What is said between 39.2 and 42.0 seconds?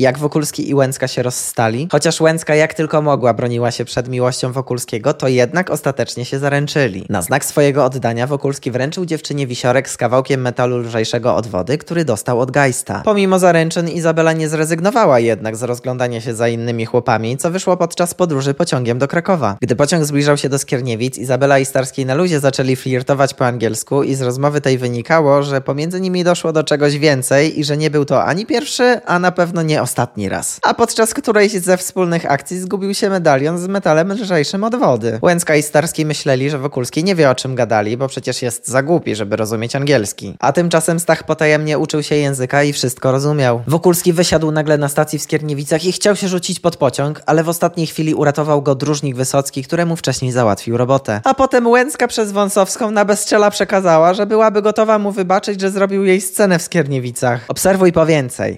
rozumieć angielski. A tymczasem Stach potajemnie